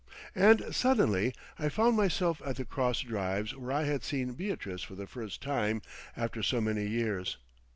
[0.33, 4.95] And suddenly I found myself at the cross drives where I had seen Beatrice for
[4.95, 5.83] the first time
[6.17, 7.37] after so many years.